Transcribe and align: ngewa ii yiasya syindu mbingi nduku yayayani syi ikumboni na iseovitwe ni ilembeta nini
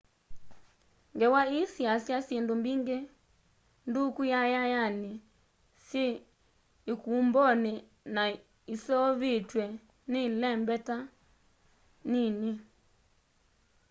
ngewa 1.15 1.41
ii 1.57 1.65
yiasya 1.79 2.17
syindu 2.27 2.53
mbingi 2.61 2.97
nduku 3.87 4.21
yayayani 4.33 5.11
syi 5.85 6.05
ikumboni 6.91 7.73
na 8.15 8.23
iseovitwe 8.73 9.63
ni 10.11 10.19
ilembeta 10.27 10.97
nini 12.11 12.51